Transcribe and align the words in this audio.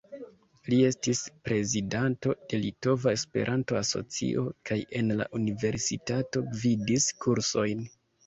Li 0.73 0.77
estis 0.85 1.19
prezidanto 1.49 2.33
de 2.53 2.59
Litova 2.63 3.13
Esperanto-Asocio, 3.19 4.47
kaj 4.69 4.79
en 5.01 5.13
la 5.21 5.29
universitato 5.41 6.43
gvidis 6.57 7.07
kursojn. 7.27 7.85